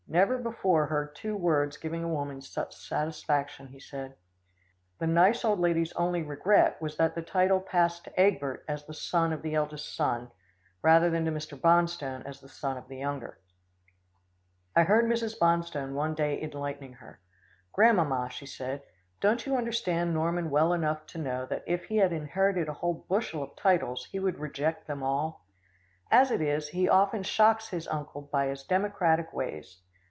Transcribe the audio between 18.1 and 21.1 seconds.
she said, "don't you understand Norman well enough